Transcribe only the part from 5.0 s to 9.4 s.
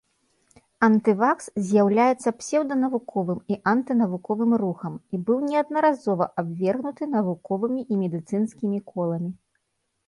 і быў неаднаразова абвергнуты навуковымі і медыцынскімі коламі.